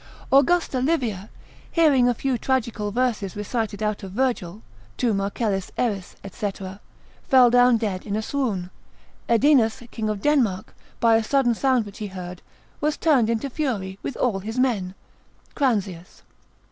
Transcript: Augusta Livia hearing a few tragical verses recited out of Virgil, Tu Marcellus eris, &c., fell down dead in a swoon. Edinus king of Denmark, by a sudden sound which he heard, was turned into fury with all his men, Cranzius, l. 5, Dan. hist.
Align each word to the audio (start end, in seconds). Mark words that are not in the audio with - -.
Augusta 0.33 0.79
Livia 0.79 1.29
hearing 1.71 2.09
a 2.09 2.15
few 2.15 2.35
tragical 2.35 2.89
verses 2.89 3.35
recited 3.35 3.83
out 3.83 4.01
of 4.01 4.13
Virgil, 4.13 4.63
Tu 4.97 5.13
Marcellus 5.13 5.69
eris, 5.77 6.15
&c., 6.31 6.51
fell 7.21 7.51
down 7.51 7.77
dead 7.77 8.03
in 8.07 8.15
a 8.15 8.21
swoon. 8.23 8.71
Edinus 9.29 9.83
king 9.91 10.09
of 10.09 10.19
Denmark, 10.23 10.73
by 10.99 11.17
a 11.17 11.23
sudden 11.23 11.53
sound 11.53 11.85
which 11.85 11.99
he 11.99 12.07
heard, 12.07 12.41
was 12.79 12.97
turned 12.97 13.29
into 13.29 13.47
fury 13.47 13.99
with 14.01 14.17
all 14.17 14.39
his 14.39 14.57
men, 14.57 14.95
Cranzius, 15.53 15.69
l. 15.83 15.83
5, 15.83 15.83
Dan. 15.83 15.93
hist. 15.99 16.23